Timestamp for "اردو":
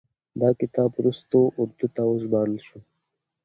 1.61-1.87